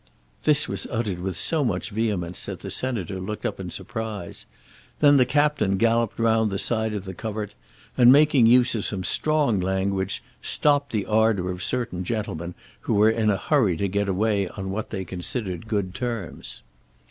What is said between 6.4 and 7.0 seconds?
the side